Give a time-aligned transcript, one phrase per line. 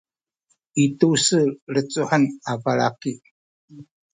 [0.83, 3.13] i tu-se tu lecuhen a balaki